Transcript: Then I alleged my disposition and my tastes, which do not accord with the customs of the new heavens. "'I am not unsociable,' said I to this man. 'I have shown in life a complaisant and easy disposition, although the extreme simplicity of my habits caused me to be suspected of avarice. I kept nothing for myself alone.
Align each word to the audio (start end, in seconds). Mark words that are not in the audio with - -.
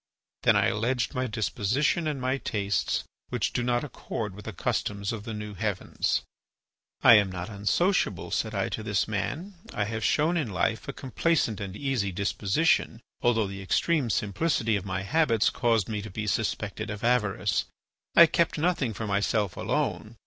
Then 0.41 0.55
I 0.55 0.69
alleged 0.69 1.13
my 1.13 1.27
disposition 1.27 2.07
and 2.07 2.19
my 2.19 2.39
tastes, 2.39 3.03
which 3.29 3.53
do 3.53 3.61
not 3.61 3.83
accord 3.83 4.33
with 4.33 4.45
the 4.45 4.51
customs 4.51 5.13
of 5.13 5.25
the 5.25 5.33
new 5.35 5.53
heavens. 5.53 6.23
"'I 7.03 7.13
am 7.17 7.31
not 7.31 7.51
unsociable,' 7.51 8.31
said 8.31 8.55
I 8.55 8.67
to 8.69 8.81
this 8.81 9.07
man. 9.07 9.53
'I 9.75 9.83
have 9.83 10.03
shown 10.03 10.37
in 10.37 10.49
life 10.51 10.87
a 10.87 10.91
complaisant 10.93 11.61
and 11.61 11.77
easy 11.77 12.11
disposition, 12.11 12.99
although 13.21 13.45
the 13.45 13.61
extreme 13.61 14.09
simplicity 14.09 14.75
of 14.75 14.85
my 14.85 15.03
habits 15.03 15.51
caused 15.51 15.87
me 15.87 16.01
to 16.01 16.09
be 16.09 16.25
suspected 16.25 16.89
of 16.89 17.03
avarice. 17.03 17.65
I 18.15 18.25
kept 18.25 18.57
nothing 18.57 18.95
for 18.95 19.05
myself 19.05 19.55
alone. 19.55 20.17